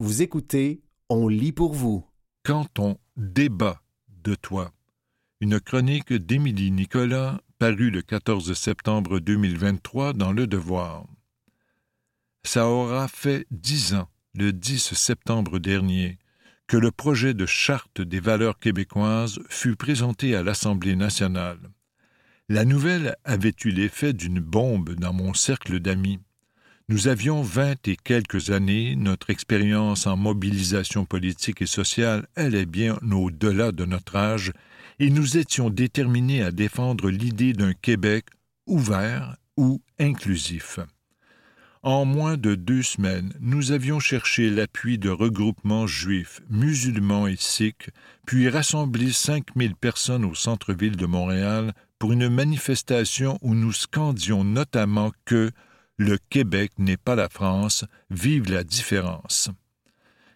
[0.00, 2.06] Vous écoutez On lit pour vous.
[2.44, 3.82] Quand on débat
[4.22, 4.72] de toi.
[5.40, 11.04] Une chronique d'Émilie Nicolas parue le 14 septembre 2023 dans Le Devoir.
[12.44, 16.18] Ça aura fait dix ans, le 10 septembre dernier,
[16.68, 21.72] que le projet de charte des valeurs québécoises fut présenté à l'Assemblée nationale.
[22.48, 26.20] La nouvelle avait eu l'effet d'une bombe dans mon cercle d'amis.
[26.90, 32.96] Nous avions vingt et quelques années, notre expérience en mobilisation politique et sociale allait bien
[33.12, 34.52] au-delà de notre âge,
[34.98, 38.24] et nous étions déterminés à défendre l'idée d'un Québec
[38.66, 40.78] ouvert ou inclusif.
[41.82, 47.90] En moins de deux semaines, nous avions cherché l'appui de regroupements juifs, musulmans et sikhs,
[48.26, 54.42] puis rassemblé cinq mille personnes au centre-ville de Montréal pour une manifestation où nous scandions
[54.42, 55.50] notamment que
[55.98, 59.50] le Québec n'est pas la France, vive la différence.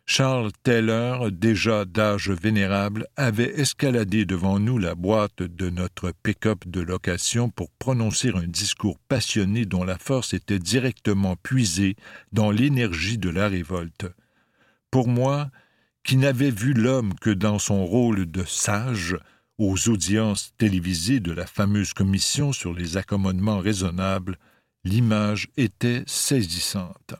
[0.04, 6.80] Charles Taylor, déjà d'âge vénérable, avait escaladé devant nous la boîte de notre pick-up de
[6.80, 11.94] location pour prononcer un discours passionné dont la force était directement puisée
[12.32, 14.06] dans l'énergie de la révolte.
[14.90, 15.50] Pour moi,
[16.02, 19.16] qui n'avais vu l'homme que dans son rôle de sage,
[19.58, 24.36] aux audiences télévisées de la fameuse commission sur les accommodements raisonnables,
[24.84, 27.14] l'image était saisissante.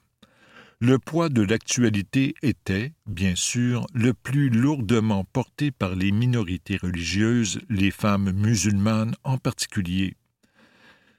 [0.80, 7.60] Le poids de l'actualité était, bien sûr, le plus lourdement porté par les minorités religieuses,
[7.68, 10.16] les femmes musulmanes en particulier.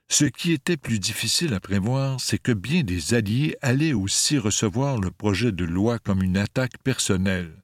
[0.09, 4.99] Ce qui était plus difficile à prévoir, c'est que bien des alliés allaient aussi recevoir
[4.99, 7.55] le projet de loi comme une attaque personnelle.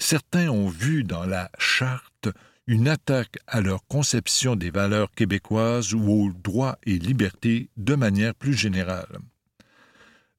[0.00, 2.28] Certains ont vu dans la charte
[2.66, 8.34] une attaque à leur conception des valeurs québécoises ou aux droits et libertés de manière
[8.34, 9.18] plus générale.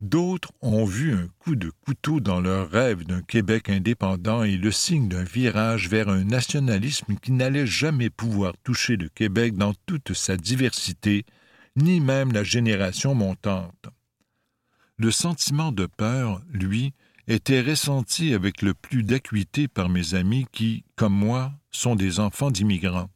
[0.01, 4.71] D'autres ont vu un coup de couteau dans leur rêve d'un Québec indépendant et le
[4.71, 10.13] signe d'un virage vers un nationalisme qui n'allait jamais pouvoir toucher le Québec dans toute
[10.13, 11.25] sa diversité,
[11.75, 13.87] ni même la génération montante.
[14.97, 16.93] Le sentiment de peur, lui,
[17.27, 22.51] était ressenti avec le plus d'acuité par mes amis qui, comme moi, sont des enfants
[22.51, 23.09] d'immigrants.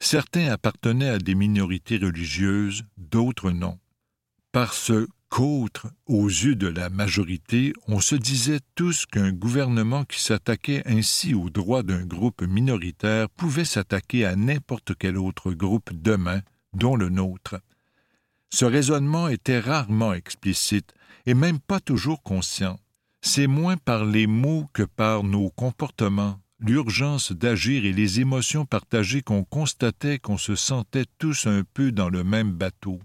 [0.00, 3.78] Certains appartenaient à des minorités religieuses, d'autres non.
[4.50, 4.90] Parce
[5.28, 11.34] qu'autres, aux yeux de la majorité, on se disait tous qu'un gouvernement qui s'attaquait ainsi
[11.34, 16.40] aux droits d'un groupe minoritaire pouvait s'attaquer à n'importe quel autre groupe demain,
[16.72, 17.60] dont le nôtre.
[18.48, 20.92] Ce raisonnement était rarement explicite
[21.26, 22.80] et même pas toujours conscient.
[23.22, 29.22] C'est moins par les mots que par nos comportements, l'urgence d'agir et les émotions partagées
[29.22, 33.00] qu'on constatait qu'on se sentait tous un peu dans le même bateau.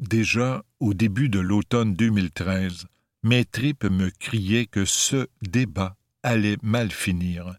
[0.00, 2.86] Déjà, au début de l'automne 2013,
[3.22, 7.54] mes tripes me criaient que ce débat allait mal finir.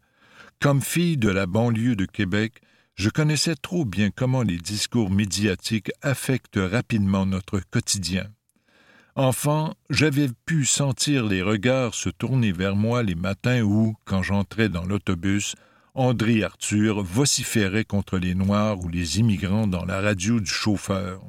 [0.60, 2.62] Comme fille de la banlieue de Québec,
[2.96, 8.28] je connaissais trop bien comment les discours médiatiques affectent rapidement notre quotidien.
[9.18, 14.68] Enfant, j'avais pu sentir les regards se tourner vers moi les matins où, quand j'entrais
[14.68, 15.56] dans l'autobus,
[15.94, 21.22] André Arthur vociférait contre les Noirs ou les immigrants dans la radio du chauffeur.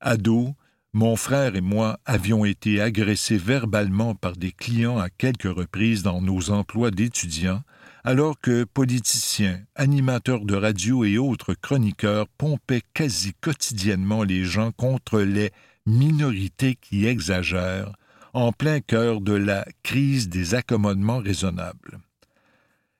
[0.00, 0.54] Ado,
[0.94, 6.22] mon frère et moi avions été agressés verbalement par des clients à quelques reprises dans
[6.22, 7.62] nos emplois d'étudiants,
[8.02, 15.20] alors que politiciens, animateurs de radio et autres chroniqueurs pompaient quasi quotidiennement les gens contre
[15.20, 15.52] les
[15.86, 17.92] minorité qui exagère,
[18.32, 22.00] en plein cœur de la crise des accommodements raisonnables.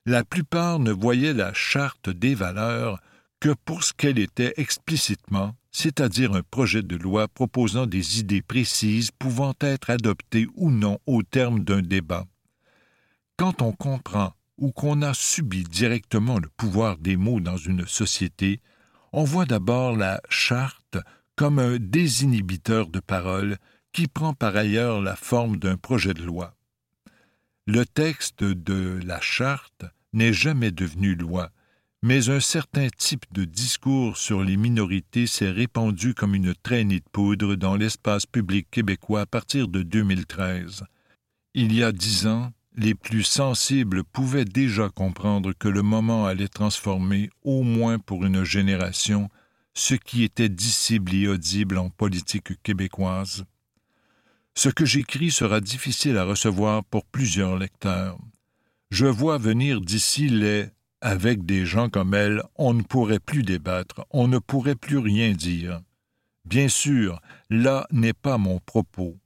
[0.06, 3.00] La plupart ne voyaient la charte des valeurs
[3.40, 9.10] que pour ce qu'elle était explicitement, c'est-à-dire un projet de loi proposant des idées précises
[9.10, 12.26] pouvant être adoptées ou non au terme d'un débat.
[13.36, 18.60] Quand on comprend ou qu'on a subi directement le pouvoir des mots dans une société,
[19.12, 20.83] on voit d'abord la charte
[21.36, 23.58] comme un désinhibiteur de parole
[23.92, 26.54] qui prend par ailleurs la forme d'un projet de loi.
[27.66, 31.50] Le texte de la charte n'est jamais devenu loi,
[32.02, 37.08] mais un certain type de discours sur les minorités s'est répandu comme une traînée de
[37.10, 40.84] poudre dans l'espace public québécois à partir de 2013.
[41.54, 46.48] Il y a dix ans, les plus sensibles pouvaient déjà comprendre que le moment allait
[46.48, 49.30] transformer, au moins pour une génération,
[49.74, 53.44] ce qui était dissible et audible en politique québécoise.
[54.54, 58.18] Ce que j'écris sera difficile à recevoir pour plusieurs lecteurs.
[58.90, 60.68] Je vois venir d'ici les
[61.00, 65.32] avec des gens comme elle, on ne pourrait plus débattre, on ne pourrait plus rien
[65.32, 65.82] dire.
[66.46, 67.20] Bien sûr,
[67.50, 69.18] là n'est pas mon propos.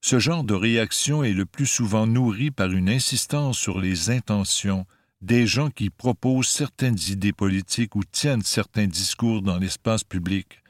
[0.00, 4.86] Ce genre de réaction est le plus souvent nourri par une insistance sur les intentions
[5.20, 10.62] des gens qui proposent certaines idées politiques ou tiennent certains discours dans l'espace public,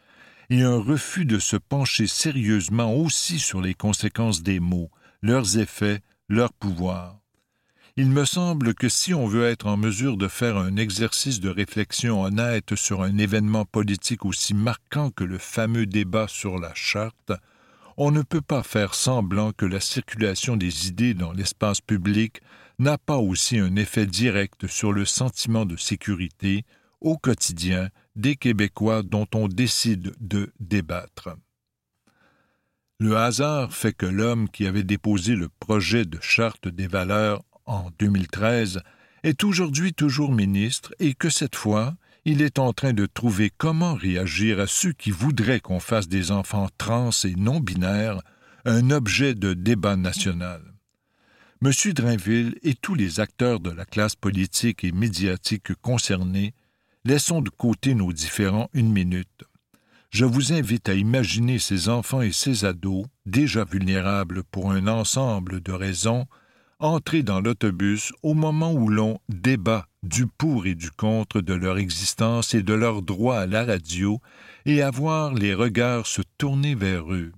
[0.51, 4.91] et un refus de se pencher sérieusement aussi sur les conséquences des mots,
[5.23, 7.19] leurs effets, leur pouvoir.
[7.99, 11.49] Il me semble que si on veut être en mesure de faire un exercice de
[11.49, 17.33] réflexion honnête sur un événement politique aussi marquant que le fameux débat sur la charte,
[17.97, 22.43] on ne peut pas faire semblant que la circulation des idées dans l'espace public
[22.79, 26.65] n'a pas aussi un effet direct sur le sentiment de sécurité
[27.01, 31.31] au quotidien des Québécois dont on décide de débattre.
[32.99, 37.91] Le hasard fait que l'homme qui avait déposé le projet de charte des valeurs en
[37.99, 38.81] 2013
[39.23, 41.95] est aujourd'hui toujours ministre et que cette fois,
[42.25, 46.31] il est en train de trouver comment réagir à ceux qui voudraient qu'on fasse des
[46.31, 48.21] enfants trans et non binaires
[48.65, 50.76] un objet de débat national.
[51.63, 51.71] M.
[51.95, 56.53] Drainville et tous les acteurs de la classe politique et médiatique concernés,
[57.07, 59.45] laissons de côté nos différends une minute.
[60.11, 65.63] Je vous invite à imaginer ces enfants et ces ados, déjà vulnérables pour un ensemble
[65.63, 66.27] de raisons,
[66.79, 71.79] entrer dans l'autobus au moment où l'on débat du pour et du contre de leur
[71.79, 74.21] existence et de leur droit à la radio,
[74.67, 77.33] et à voir les regards se tourner vers eux.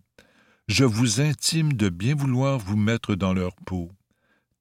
[0.67, 3.93] Je vous intime de bien vouloir vous mettre dans leur peau.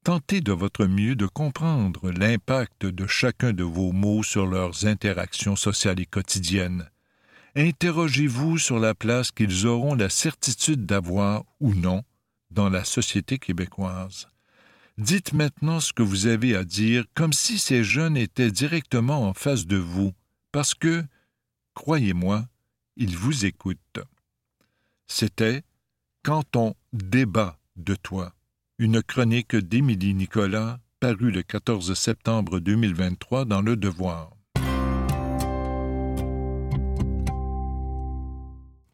[0.08, 5.54] Tentez de votre mieux de comprendre l'impact de chacun de vos mots sur leurs interactions
[5.54, 6.88] sociales et quotidiennes.
[7.54, 12.04] Interrogez-vous sur la place qu'ils auront la certitude d'avoir ou non
[12.50, 14.28] dans la société québécoise.
[14.96, 19.34] Dites maintenant ce que vous avez à dire comme si ces jeunes étaient directement en
[19.34, 20.14] face de vous,
[20.52, 21.04] parce que,
[21.74, 22.48] croyez-moi,
[22.96, 24.00] ils vous écoutent.
[25.06, 25.64] C'était
[26.22, 28.32] Quand on débat de toi,
[28.80, 34.30] une chronique d'Émilie Nicolas parue le 14 septembre 2023 dans Le Devoir.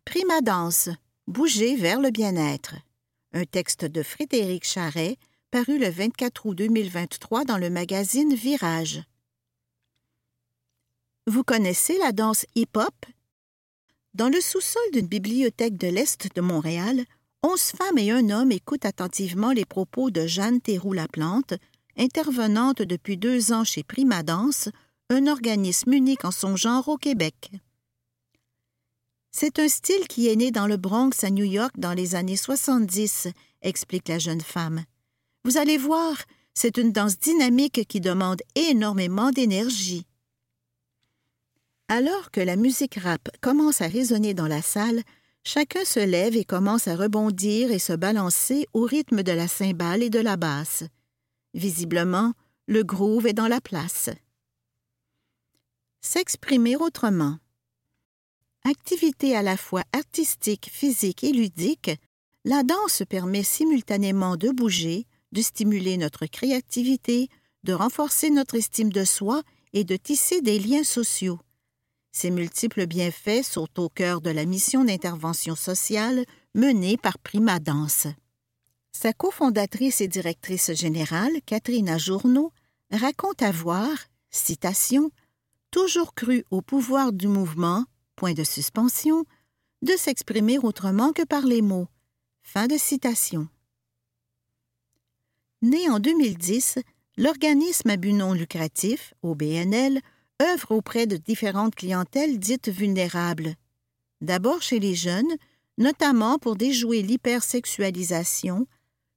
[0.07, 0.89] Prima danse,
[1.27, 2.77] bouger vers le bien-être.
[3.35, 5.19] Un texte de Frédéric Charret
[5.51, 9.03] paru le 24 août 2023 dans le magazine Virage.
[11.27, 12.95] Vous connaissez la danse hip-hop?
[14.15, 17.05] Dans le sous-sol d'une bibliothèque de l'Est de Montréal,
[17.45, 21.53] onze femmes et un homme écoutent attentivement les propos de Jeanne Théroux-Laplante,
[21.99, 24.71] intervenante depuis deux ans chez Prima Danse,
[25.11, 27.51] un organisme unique en son genre au Québec.
[29.31, 32.39] C'est un style qui est né dans le Bronx à New York dans les années
[32.39, 33.29] 70,
[33.61, 34.85] explique la jeune femme.
[35.45, 36.17] Vous allez voir,
[36.55, 40.07] c'est une danse dynamique qui demande énormément d'énergie.
[41.89, 45.03] Alors que la musique rap commence à résonner dans la salle,
[45.45, 50.03] chacun se lève et commence à rebondir et se balancer au rythme de la cymbale
[50.03, 50.85] et de la basse.
[51.53, 52.33] Visiblement,
[52.67, 54.11] le groove est dans la place.
[56.01, 57.39] S'exprimer autrement.
[58.65, 61.91] Activité à la fois artistique, physique et ludique,
[62.45, 67.29] la danse permet simultanément de bouger, de stimuler notre créativité,
[67.65, 69.43] de renforcer notre estime de soi
[69.73, 71.39] et de tisser des liens sociaux.
[72.17, 76.25] Ces multiples bienfaits sont au cœur de la mission d'intervention sociale
[76.55, 78.07] menée par Prima Danse.
[78.93, 82.53] Sa cofondatrice et directrice générale, Catherine Ajourneau,
[82.93, 83.91] raconte avoir,
[84.31, 85.11] citation,
[85.73, 89.25] toujours cru au pouvoir du mouvement, point de suspension,
[89.83, 91.89] de s'exprimer autrement que par les mots.
[92.43, 93.49] Fin de citation.
[95.63, 96.79] Né en 2010,
[97.17, 100.01] l'organisme à but non lucratif, OBNL,
[100.43, 103.55] œuvre auprès de différentes clientèles dites vulnérables.
[104.21, 105.37] D'abord chez les jeunes,
[105.79, 108.67] notamment pour déjouer l'hypersexualisation,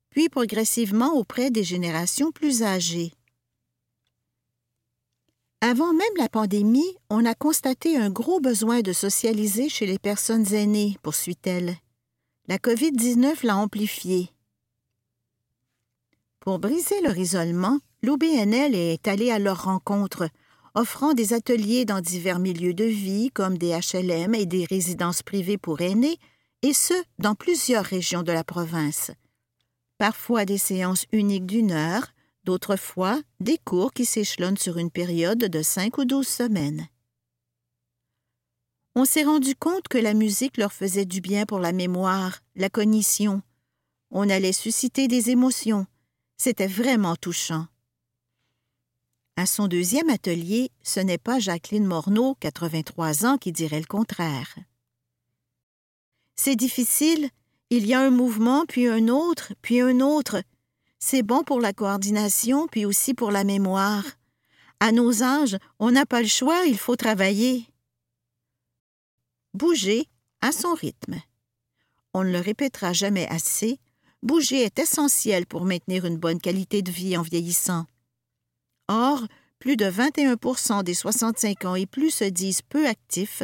[0.09, 3.13] puis progressivement auprès des générations plus âgées.
[5.61, 10.53] Avant même la pandémie, on a constaté un gros besoin de socialiser chez les personnes
[10.53, 11.75] aînées, poursuit-elle.
[12.47, 14.29] La COVID-19 l'a amplifié.
[16.39, 20.29] Pour briser leur isolement, l'OBNL est allé à leur rencontre,
[20.75, 25.57] offrant des ateliers dans divers milieux de vie comme des HLM et des résidences privées
[25.57, 26.17] pour aînés,
[26.61, 29.11] et ce, dans plusieurs régions de la province.
[29.97, 32.07] Parfois des séances uniques d'une heure,
[32.43, 36.87] d'autres fois des cours qui s'échelonnent sur une période de cinq ou douze semaines.
[38.95, 42.69] On s'est rendu compte que la musique leur faisait du bien pour la mémoire, la
[42.69, 43.41] cognition.
[44.09, 45.85] On allait susciter des émotions,
[46.37, 47.67] c'était vraiment touchant.
[49.39, 54.57] À son deuxième atelier, ce n'est pas Jacqueline Morneau, 83 ans, qui dirait le contraire.
[56.35, 57.29] C'est difficile,
[57.69, 60.41] Il y a un mouvement, puis un autre, puis un autre.
[60.97, 64.03] C'est bon pour la coordination, puis aussi pour la mémoire.
[64.79, 67.67] À nos âges, on n'a pas le choix, il faut travailler.
[69.53, 70.07] Bouger
[70.41, 71.21] à son rythme.
[72.15, 73.79] On ne le répétera jamais assez,
[74.23, 77.85] bouger est essentiel pour maintenir une bonne qualité de vie en vieillissant.
[78.87, 79.25] Or,
[79.59, 83.43] plus de 21% des 65 ans et plus se disent peu actifs,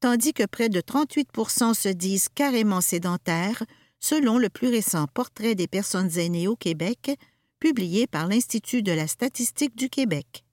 [0.00, 3.64] tandis que près de 38% se disent carrément sédentaires,
[4.00, 7.18] selon le plus récent portrait des personnes aînées au Québec,
[7.58, 10.44] publié par l'Institut de la statistique du Québec.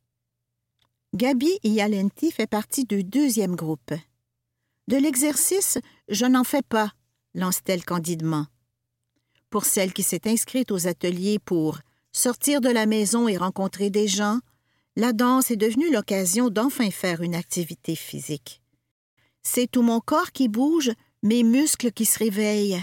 [1.14, 3.94] Gabi Ialenti fait partie du deuxième groupe.
[4.88, 5.78] De l'exercice,
[6.10, 6.92] je n'en fais pas,
[7.34, 8.48] lance-t-elle candidement.
[9.50, 11.80] Pour celle qui s'est inscrite aux ateliers pour
[12.16, 14.40] sortir de la maison et rencontrer des gens,
[14.96, 18.62] la danse est devenue l'occasion d'enfin faire une activité physique.
[19.44, 20.92] C'est tout mon corps qui bouge,
[21.24, 22.82] mes muscles qui se réveillent.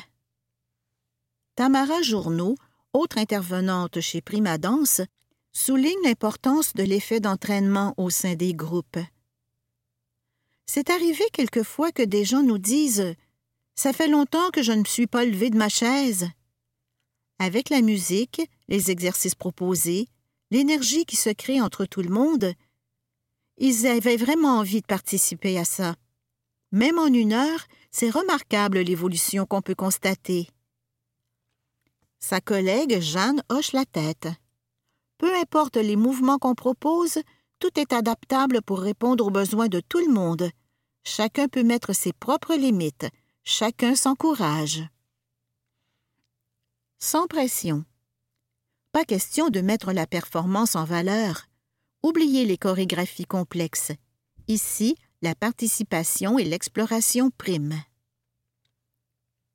[1.57, 2.57] Tamara Journeau,
[2.93, 5.01] autre intervenante chez Prima Danse,
[5.53, 8.99] souligne l'importance de l'effet d'entraînement au sein des groupes.
[10.67, 13.15] C'est arrivé quelquefois que des gens nous disent
[13.77, 16.29] Ça fait longtemps que je ne me suis pas levé de ma chaise.
[17.42, 20.06] Avec la musique, les exercices proposés,
[20.52, 22.52] l'énergie qui se crée entre tout le monde,
[23.58, 25.96] ils avaient vraiment envie de participer à ça.
[26.70, 30.50] Même en une heure, c'est remarquable l'évolution qu'on peut constater.
[32.20, 34.28] Sa collègue Jeanne hoche la tête.
[35.18, 37.18] Peu importe les mouvements qu'on propose,
[37.58, 40.49] tout est adaptable pour répondre aux besoins de tout le monde.
[41.02, 43.08] Chacun peut mettre ses propres limites.
[43.42, 44.84] Chacun s'encourage.
[47.04, 47.85] Sans pression.
[48.92, 51.49] Pas question de mettre la performance en valeur.
[52.04, 53.90] Oubliez les chorégraphies complexes.
[54.47, 57.82] Ici, la participation et l'exploration priment.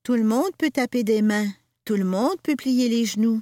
[0.04, 1.48] Tout le monde peut taper des mains,
[1.86, 3.42] tout le monde peut plier les genoux.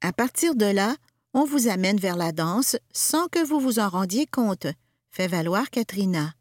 [0.00, 0.96] À partir de là,
[1.34, 4.66] on vous amène vers la danse sans que vous vous en rendiez compte,
[5.10, 6.32] fait valoir Katrina.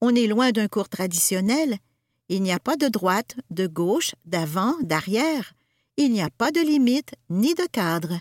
[0.00, 1.78] On est loin d'un cours traditionnel.
[2.28, 5.55] Il n'y a pas de droite, de gauche, d'avant, d'arrière.
[5.96, 8.20] Il n'y a pas de limite ni de cadre.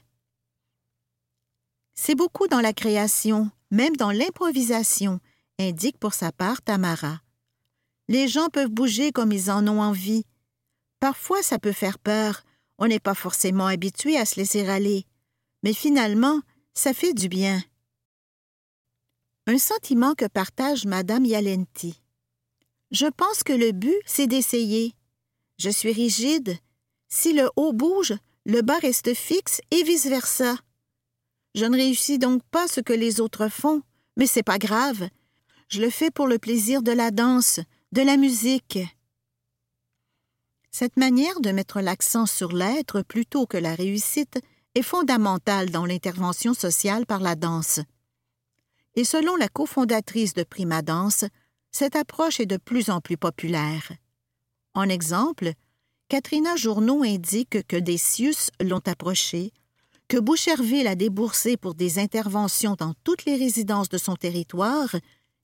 [1.93, 5.19] C'est beaucoup dans la création, même dans l'improvisation,
[5.59, 7.21] indique pour sa part Tamara.
[8.07, 10.25] Les gens peuvent bouger comme ils en ont envie,
[10.99, 12.43] Parfois, ça peut faire peur.
[12.79, 15.05] On n'est pas forcément habitué à se laisser aller.
[15.61, 16.41] Mais finalement,
[16.73, 17.61] ça fait du bien.
[19.45, 22.01] Un sentiment que partage Madame Yalenti.
[22.89, 24.93] Je pense que le but, c'est d'essayer.
[25.59, 26.57] Je suis rigide.
[27.15, 28.13] Si le haut bouge,
[28.45, 30.57] le bas reste fixe et vice-versa.
[31.55, 33.81] Je ne réussis donc pas ce que les autres font,
[34.17, 35.07] mais c'est pas grave.
[35.69, 37.61] Je le fais pour le plaisir de la danse,
[37.93, 38.79] de la musique.
[40.71, 44.37] Cette manière de mettre l'accent sur l'être plutôt que la réussite
[44.75, 47.79] est fondamentale dans l'intervention sociale par la danse.
[48.95, 51.23] Et selon la cofondatrice de Prima Danse,
[51.71, 53.93] cette approche est de plus en plus populaire.
[54.73, 55.53] En exemple,
[56.07, 59.51] Katrina Journeau indique que des CIUS l'ont approchée,
[60.07, 64.95] que Boucherville a déboursé pour des interventions dans toutes les résidences de son territoire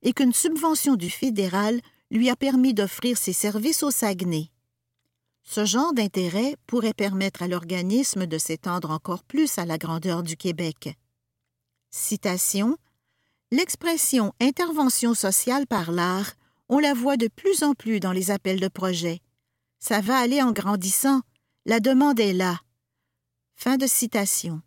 [0.03, 4.51] et qu'une subvention du fédéral lui a permis d'offrir ses services au Saguenay.
[5.43, 10.37] Ce genre d'intérêt pourrait permettre à l'organisme de s'étendre encore plus à la grandeur du
[10.37, 10.95] Québec.
[11.89, 12.77] Citation
[13.51, 16.33] L'expression intervention sociale par l'art,
[16.69, 19.21] on la voit de plus en plus dans les appels de projets.
[19.81, 21.21] Ça va aller en grandissant.
[21.65, 22.61] La demande est là.
[23.55, 24.61] Fin de citation.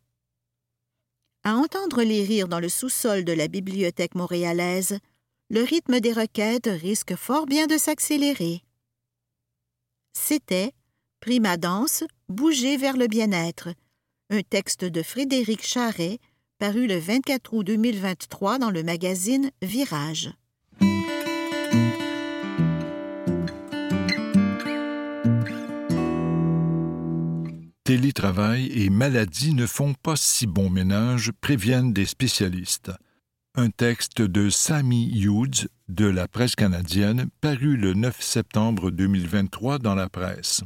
[1.45, 4.99] À entendre les rires dans le sous-sol de la bibliothèque montréalaise,
[5.51, 8.63] le rythme des requêtes risque fort bien de s'accélérer.
[10.19, 10.73] C'était
[11.21, 13.69] Prima danse, bouger vers le bien-être,
[14.31, 16.19] un texte de Frédéric Charret,
[16.59, 20.35] paru le 24 août 2023 dans le magazine Virage.
[27.85, 32.91] Télétravail et maladie ne font pas si bon ménage, préviennent des spécialistes
[33.57, 39.95] un texte de Sammy Hughes de la presse canadienne paru le 9 septembre 2023 dans
[39.95, 40.63] la presse.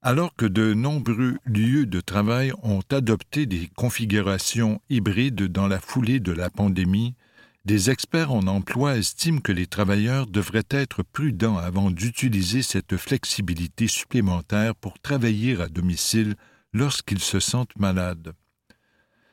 [0.00, 6.18] Alors que de nombreux lieux de travail ont adopté des configurations hybrides dans la foulée
[6.18, 7.14] de la pandémie,
[7.64, 13.86] des experts en emploi estiment que les travailleurs devraient être prudents avant d'utiliser cette flexibilité
[13.86, 16.36] supplémentaire pour travailler à domicile
[16.72, 18.32] lorsqu'ils se sentent malades.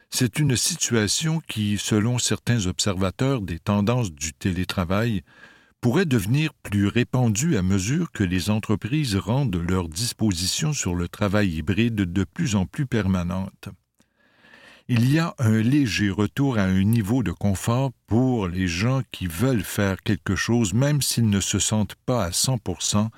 [0.10, 5.22] C'est une situation qui, selon certains observateurs des tendances du télétravail,
[5.82, 11.56] pourrait devenir plus répandu à mesure que les entreprises rendent leurs dispositions sur le travail
[11.56, 13.70] hybride de plus en plus permanentes.
[14.90, 19.28] Il y a un léger retour à un niveau de confort pour les gens qui
[19.28, 23.10] veulent faire quelque chose même s'ils ne se sentent pas à 100%,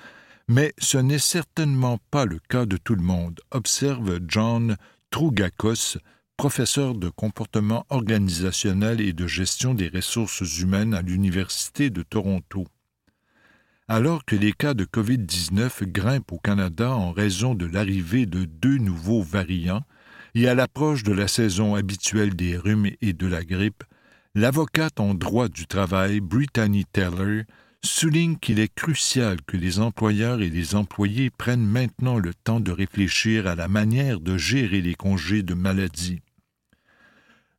[0.47, 4.77] mais ce n'est certainement pas le cas de tout le monde, observe John
[5.11, 5.99] Trougakos,
[6.37, 12.65] professeur de comportement organisationnel et de gestion des ressources humaines à l'Université de Toronto.
[13.87, 18.79] Alors que les cas de COVID-19 grimpent au Canada en raison de l'arrivée de deux
[18.79, 19.83] nouveaux variants
[20.35, 23.83] et à l'approche de la saison habituelle des rhumes et de la grippe,
[24.35, 27.43] l'avocate en droit du travail Brittany Taylor
[27.83, 32.71] souligne qu'il est crucial que les employeurs et les employés prennent maintenant le temps de
[32.71, 36.21] réfléchir à la manière de gérer les congés de maladie.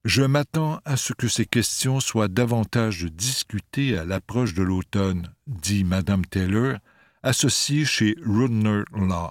[0.04, 5.84] Je m'attends à ce que ces questions soient davantage discutées à l'approche de l'automne, dit
[5.84, 6.76] Madame Taylor,
[7.22, 9.30] associée chez Rudner Law.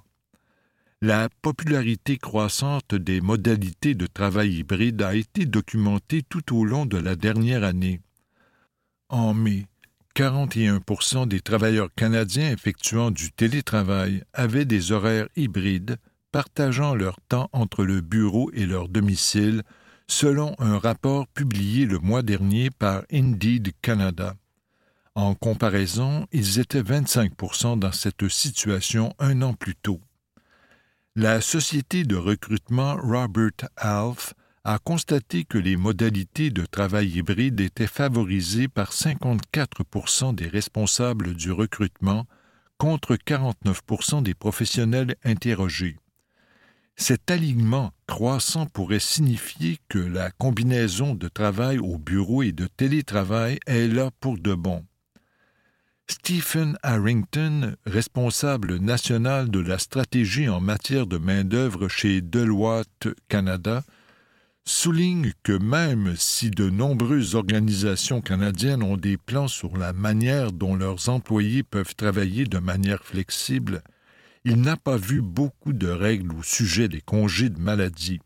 [1.01, 6.97] La popularité croissante des modalités de travail hybride a été documentée tout au long de
[6.97, 8.01] la dernière année.
[9.07, 9.65] En mai,
[10.17, 15.95] 41% des travailleurs canadiens effectuant du télétravail avaient des horaires hybrides,
[16.33, 19.63] partageant leur temps entre le bureau et leur domicile,
[20.07, 24.35] selon un rapport publié le mois dernier par Indeed Canada.
[25.15, 30.01] En comparaison, ils étaient 25% dans cette situation un an plus tôt.
[31.21, 34.33] La société de recrutement Robert Half
[34.63, 41.51] a constaté que les modalités de travail hybride étaient favorisées par 54% des responsables du
[41.51, 42.25] recrutement
[42.77, 45.97] contre 49% des professionnels interrogés.
[46.95, 53.59] Cet alignement croissant pourrait signifier que la combinaison de travail au bureau et de télétravail
[53.67, 54.85] est là pour de bon.
[56.11, 63.83] Stephen Harrington, responsable national de la stratégie en matière de main-d'œuvre chez Deloitte Canada,
[64.65, 70.75] souligne que même si de nombreuses organisations canadiennes ont des plans sur la manière dont
[70.75, 73.83] leurs employés peuvent travailler de manière flexible,
[74.45, 78.19] il n'a pas vu beaucoup de règles au sujet des congés de maladie.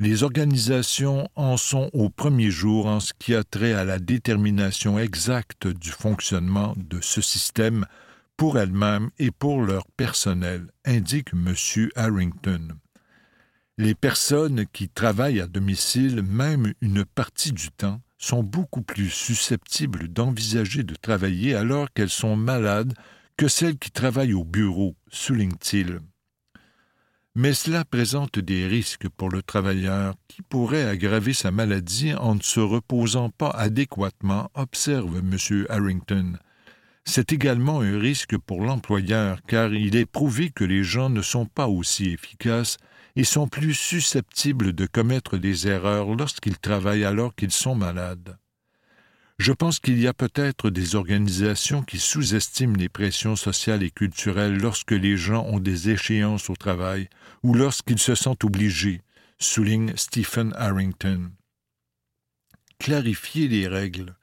[0.00, 4.96] Les organisations en sont au premier jour en ce qui a trait à la détermination
[4.96, 7.84] exacte du fonctionnement de ce système
[8.36, 11.52] pour elles-mêmes et pour leur personnel, indique M.
[11.96, 12.68] Harrington.
[13.76, 20.06] Les personnes qui travaillent à domicile, même une partie du temps, sont beaucoup plus susceptibles
[20.06, 22.94] d'envisager de travailler alors qu'elles sont malades
[23.36, 25.98] que celles qui travaillent au bureau, souligne-t-il.
[27.40, 32.42] Mais cela présente des risques pour le travailleur qui pourrait aggraver sa maladie en ne
[32.42, 35.64] se reposant pas adéquatement, observe M.
[35.68, 36.32] Harrington.
[37.04, 41.46] C'est également un risque pour l'employeur car il est prouvé que les gens ne sont
[41.46, 42.76] pas aussi efficaces
[43.14, 48.36] et sont plus susceptibles de commettre des erreurs lorsqu'ils travaillent alors qu'ils sont malades.
[49.38, 54.58] Je pense qu'il y a peut-être des organisations qui sous-estiment les pressions sociales et culturelles
[54.58, 57.08] lorsque les gens ont des échéances au travail
[57.44, 59.00] ou lorsqu'ils se sentent obligés,
[59.38, 61.30] souligne Stephen Harrington.
[62.80, 64.16] Clarifier les règles.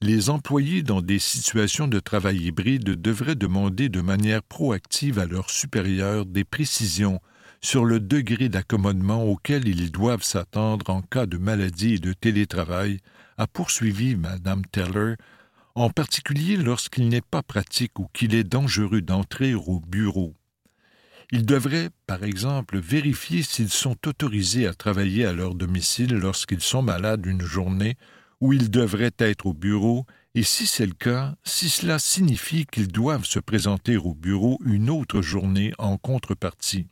[0.00, 5.50] Les employés dans des situations de travail hybride devraient demander de manière proactive à leurs
[5.50, 7.20] supérieurs des précisions
[7.60, 12.98] sur le degré d'accommodement auquel ils doivent s'attendre en cas de maladie et de télétravail,
[13.38, 15.14] a poursuivi Mme Teller,
[15.74, 20.34] en particulier lorsqu'il n'est pas pratique ou qu'il est dangereux d'entrer au bureau.
[21.30, 26.82] Ils devraient, par exemple, vérifier s'ils sont autorisés à travailler à leur domicile lorsqu'ils sont
[26.82, 27.96] malades une journée
[28.42, 32.88] où ils devraient être au bureau, et si c'est le cas, si cela signifie qu'ils
[32.88, 36.88] doivent se présenter au bureau une autre journée en contrepartie.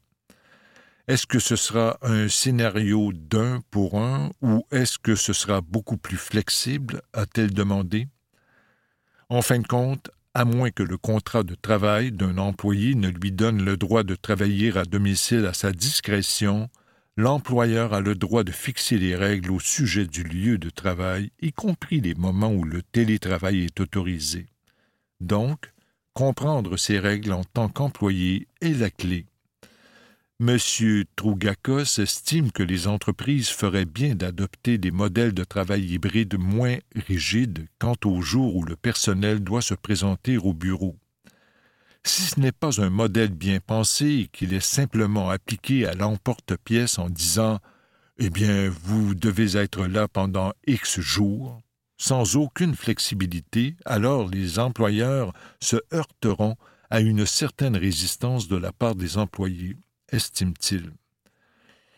[1.11, 5.97] Est-ce que ce sera un scénario d'un pour un ou est-ce que ce sera beaucoup
[5.97, 8.07] plus flexible a-t-elle demandé?
[9.29, 13.33] En fin de compte, à moins que le contrat de travail d'un employé ne lui
[13.33, 16.71] donne le droit de travailler à domicile à sa discrétion,
[17.17, 21.53] l'employeur a le droit de fixer les règles au sujet du lieu de travail, y
[21.53, 24.47] compris les moments où le télétravail est autorisé.
[25.21, 25.73] Donc,
[26.15, 29.27] comprendre ces règles en tant qu'employé est la clé
[30.43, 30.57] M.
[31.17, 37.67] Trougakos estime que les entreprises feraient bien d'adopter des modèles de travail hybride moins rigides
[37.79, 40.97] quant au jour où le personnel doit se présenter au bureau.
[42.05, 46.99] Si ce n'est pas un modèle bien pensé et qu'il est simplement appliqué à l'emporte-pièce
[46.99, 47.59] en disant
[48.17, 51.61] Eh bien, vous devez être là pendant X jours,
[51.99, 56.57] sans aucune flexibilité, alors les employeurs se heurteront
[56.89, 59.77] à une certaine résistance de la part des employés,
[60.13, 60.93] estime-t-il.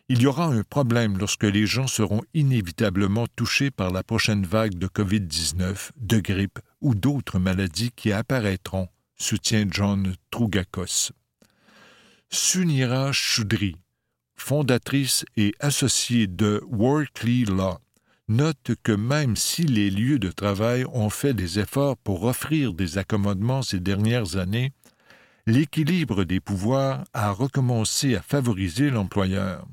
[0.08, 4.74] Il y aura un problème lorsque les gens seront inévitablement touchés par la prochaine vague
[4.74, 11.12] de COVID-19, de grippe ou d'autres maladies qui apparaîtront, soutient John Trougakos.
[12.30, 13.76] Sunira Choudry,
[14.34, 17.78] fondatrice et associée de Workley Law,
[18.28, 22.98] note que même si les lieux de travail ont fait des efforts pour offrir des
[22.98, 24.72] accommodements ces dernières années,
[25.46, 29.66] l'équilibre des pouvoirs a recommencé à favoriser l'employeur.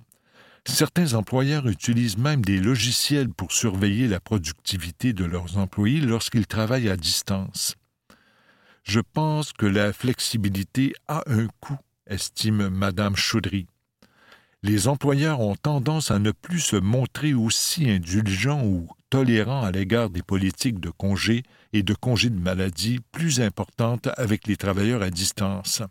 [0.65, 6.89] Certains employeurs utilisent même des logiciels pour surveiller la productivité de leurs employés lorsqu'ils travaillent
[6.89, 7.75] à distance.
[8.83, 11.77] Je pense que la flexibilité a un coût,
[12.07, 13.67] estime Madame Chaudry.
[14.63, 20.09] Les employeurs ont tendance à ne plus se montrer aussi indulgents ou tolérants à l'égard
[20.09, 21.43] des politiques de congés
[21.73, 25.81] et de congés de maladie plus importantes avec les travailleurs à distance.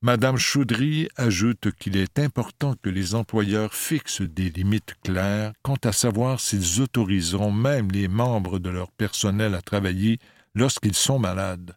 [0.00, 5.90] Madame Chaudry ajoute qu'il est important que les employeurs fixent des limites claires quant à
[5.90, 10.20] savoir s'ils autoriseront même les membres de leur personnel à travailler
[10.54, 11.76] lorsqu'ils sont malades.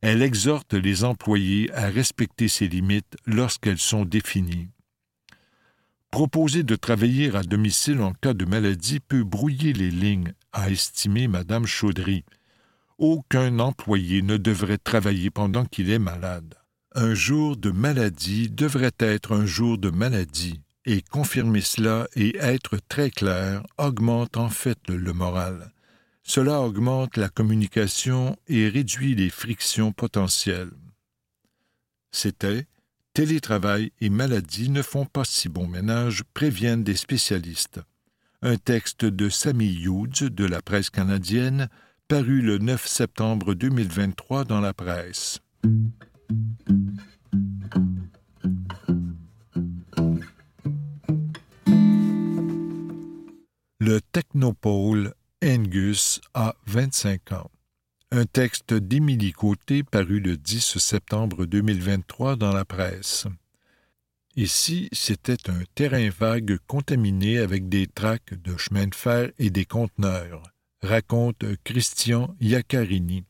[0.00, 4.68] Elle exhorte les employés à respecter ces limites lorsqu'elles sont définies.
[6.10, 11.28] Proposer de travailler à domicile en cas de maladie peut brouiller les lignes, a estimé
[11.28, 12.24] Madame Chaudry.
[12.98, 16.56] Aucun employé ne devrait travailler pendant qu'il est malade.
[16.94, 22.78] Un jour de maladie devrait être un jour de maladie, et confirmer cela et être
[22.88, 25.72] très clair augmente en fait le moral.
[26.24, 30.72] Cela augmente la communication et réduit les frictions potentielles.
[32.10, 32.66] C'était
[33.12, 37.80] Télétravail et maladie ne font pas si bon ménage, préviennent des spécialistes.
[38.40, 41.68] Un texte de Sammy Hughes de la presse canadienne,
[42.06, 45.40] paru le 9 septembre 2023 dans la presse.
[53.80, 57.50] Le technopole Angus a 25 ans.
[58.12, 63.26] Un texte d'Émilie Côté paru le 10 septembre 2023 dans la presse.
[64.36, 69.64] Ici, c'était un terrain vague contaminé avec des traques de chemin de fer et des
[69.64, 70.42] conteneurs,
[70.82, 73.24] raconte Christian Iaccarini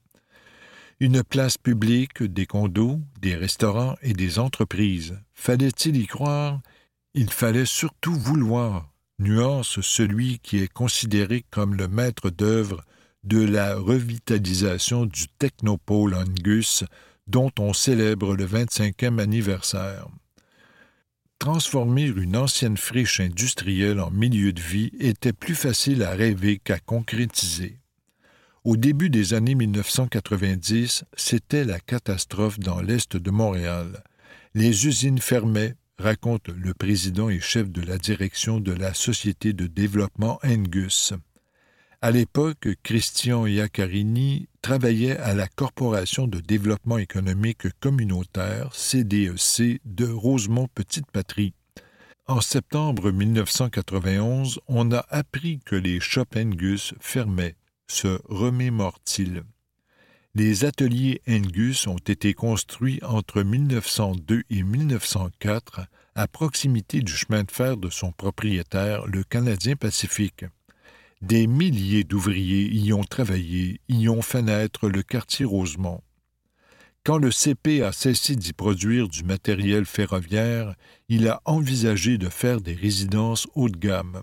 [1.01, 5.19] une place publique, des condos, des restaurants et des entreprises.
[5.33, 6.61] Fallait-il y croire?
[7.15, 12.85] Il fallait surtout vouloir, nuance celui qui est considéré comme le maître d'œuvre
[13.25, 16.85] de la revitalisation du Technopole Angus,
[17.27, 20.09] dont on célèbre le 25e anniversaire.
[21.39, 26.79] Transformer une ancienne friche industrielle en milieu de vie était plus facile à rêver qu'à
[26.79, 27.81] concrétiser.
[28.63, 34.05] Au début des années 1990, c'était la catastrophe dans l'est de Montréal.
[34.55, 39.67] Les usines fermaient, raconte le président et chef de la direction de la Société de
[39.67, 41.15] développement Angus.
[42.03, 50.07] À l'époque, Christian Iaccarini travaillait à la Corporation de développement économique communautaire, CDEC, e de
[50.07, 51.53] Rosemont-Petite-Patrie.
[52.27, 59.43] En septembre 1991, on a appris que les shops Angus fermaient se remémore-t-il.
[60.35, 65.83] Les ateliers Angus ont été construits entre 1902 et 1904
[66.15, 70.47] à proximité du chemin de fer de son propriétaire, le Canadien Pacifique.
[71.21, 76.03] Des milliers d'ouvriers y ont travaillé, y ont fait naître le quartier Rosemont.
[77.05, 80.75] Quand le CP a cessé d'y produire du matériel ferroviaire,
[81.09, 84.23] il a envisagé de faire des résidences haut de gamme.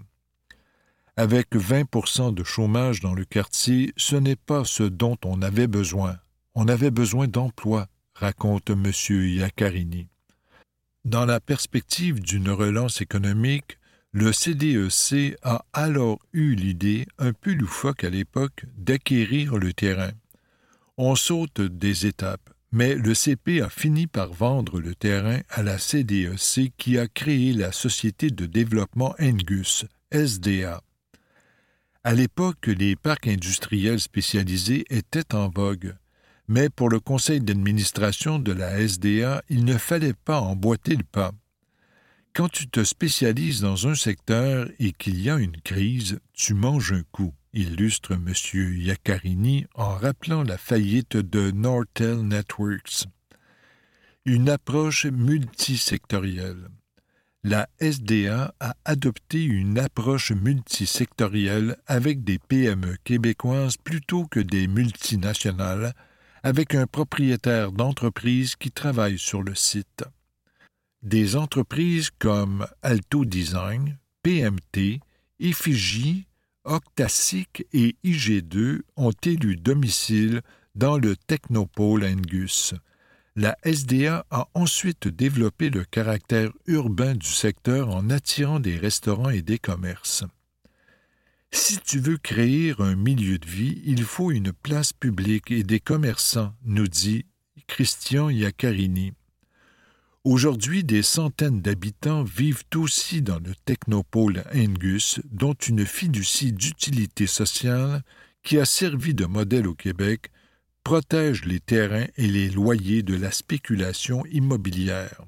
[1.16, 6.18] Avec 20% de chômage dans le quartier, ce n'est pas ce dont on avait besoin.
[6.56, 8.92] On avait besoin d'emplois, raconte M.
[9.10, 10.08] Iaccarini.
[11.06, 13.77] Dans la perspective d'une relance économique,
[14.20, 20.10] le CDEC e a alors eu l'idée, un peu loufoque à l'époque, d'acquérir le terrain.
[20.98, 25.78] On saute des étapes, mais le CP a fini par vendre le terrain à la
[25.78, 30.82] CDEC e qui a créé la Société de développement Angus, SDA.
[32.04, 35.94] À l'époque, les parcs industriels spécialisés étaient en vogue,
[36.48, 41.34] mais pour le conseil d'administration de la SDA, il ne fallait pas emboîter le pas.
[42.38, 46.92] Quand tu te spécialises dans un secteur et qu'il y a une crise, tu manges
[46.92, 48.32] un coup, illustre M.
[48.78, 53.08] Iaccarini en rappelant la faillite de Nortel Networks.
[54.26, 56.68] Une approche multisectorielle.
[57.44, 65.96] la SDA a adopté une approche multisectorielle avec des PME québécoises plutôt que des multinationales,
[66.44, 70.04] avec un propriétaire d'entreprise qui travaille sur le site.
[71.04, 75.00] Des entreprises comme Alto Design, PMT,
[75.40, 76.26] Effigie,
[76.64, 80.42] Octasic et IG2 ont élu domicile
[80.76, 82.74] dans le Technopole Angus.
[83.36, 89.44] La SDA a ensuite développé le caractère urbain du secteur en attirant des restaurants et
[89.44, 90.24] des commerces.
[91.52, 95.80] Si tu veux créer un milieu de vie, il faut une place publique et des
[95.80, 97.26] commerçants, nous dit
[97.68, 99.14] Christian Iaccarini.
[100.30, 108.04] Aujourd'hui, des centaines d'habitants vivent aussi dans le technopôle Angus, dont une fiducie d'utilité sociale
[108.44, 110.30] qui a servi de modèle au Québec
[110.84, 115.22] protège les terrains et les loyers de la spéculation immobilière.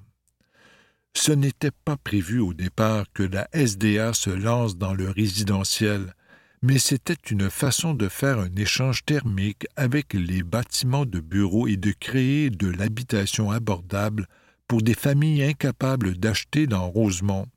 [1.13, 6.13] Ce n'était pas prévu au départ que la SDA se lance dans le résidentiel,
[6.61, 11.77] mais c'était une façon de faire un échange thermique avec les bâtiments de bureaux et
[11.77, 14.27] de créer de l'habitation abordable
[14.69, 17.47] pour des familles incapables d'acheter dans Rosemont.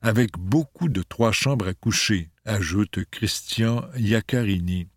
[0.00, 4.88] Avec beaucoup de trois chambres à coucher, ajoute Christian Iaccarini.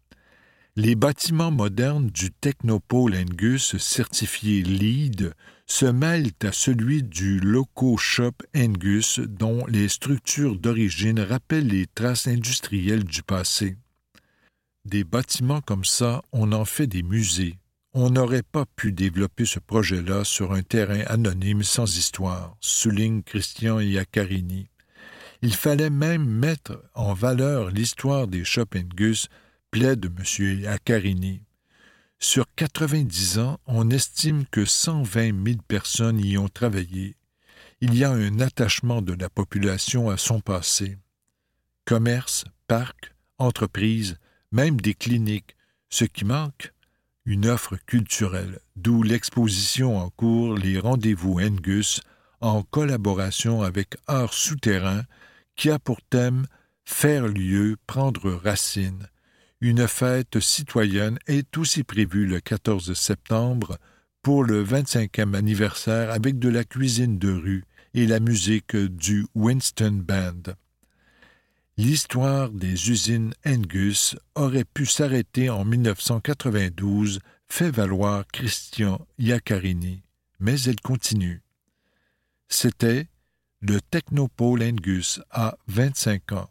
[0.77, 5.33] Les bâtiments modernes du Technopole Angus certifié LEED
[5.65, 12.27] se mêlent à celui du Loco Shop Angus dont les structures d'origine rappellent les traces
[12.27, 13.75] industrielles du passé.
[14.85, 17.57] Des bâtiments comme ça, on en fait des musées,
[17.99, 23.79] on n'aurait pas pu développer ce projet-là sur un terrain anonyme sans histoire, souligne Christian
[23.79, 24.69] Iaccarini.
[25.41, 28.43] Il fallait même mettre en valeur l'histoire des
[28.95, 29.29] Gus,
[29.71, 30.59] plaide M.
[30.59, 31.41] Iaccarini.
[32.19, 37.15] Sur 90 ans, on estime que 120 000 personnes y ont travaillé.
[37.81, 40.99] Il y a un attachement de la population à son passé.
[41.85, 44.17] Commerce, parcs, entreprises,
[44.51, 45.55] même des cliniques.
[45.89, 46.73] Ce qui manque,
[47.27, 51.99] une offre culturelle, d'où l'exposition en cours Les Rendez-vous Angus,
[52.39, 55.03] en collaboration avec Art Souterrain,
[55.57, 56.47] qui a pour thème
[56.85, 59.09] Faire lieu, prendre racine.
[59.59, 63.77] Une fête citoyenne est aussi prévue le 14 septembre
[64.21, 70.01] pour le 25e anniversaire avec de la cuisine de rue et la musique du Winston
[70.01, 70.53] Band
[71.77, 80.01] l'histoire des usines Angus aurait pu s'arrêter en 1992, fait valoir Christian Iaccarini,
[80.39, 81.41] mais elle continue.
[82.49, 83.07] C'était
[83.61, 86.49] Le Technopole Angus a 25 ans,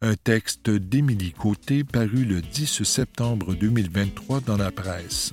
[0.00, 5.32] un texte d'Émilie Côté paru le 10 septembre 2023 dans la presse.